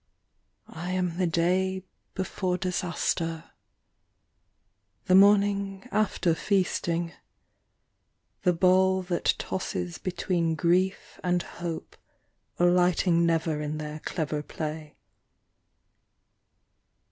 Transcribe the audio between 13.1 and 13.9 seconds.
never in